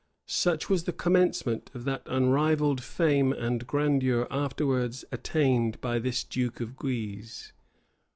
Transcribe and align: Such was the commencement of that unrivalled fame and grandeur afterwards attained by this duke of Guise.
Such 0.25 0.67
was 0.67 0.85
the 0.85 0.93
commencement 0.93 1.69
of 1.75 1.83
that 1.83 2.01
unrivalled 2.07 2.81
fame 2.81 3.31
and 3.31 3.67
grandeur 3.67 4.25
afterwards 4.31 5.05
attained 5.11 5.79
by 5.79 5.99
this 5.99 6.23
duke 6.23 6.59
of 6.59 6.75
Guise. 6.75 7.53